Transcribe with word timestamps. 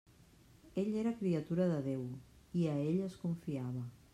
Ell 0.83 0.93
era 1.01 1.13
criatura 1.19 1.67
de 1.73 1.77
Déu, 1.89 2.01
i 2.63 2.67
a 2.73 2.77
Ell 2.89 3.01
es 3.11 3.19
confiava. 3.27 3.87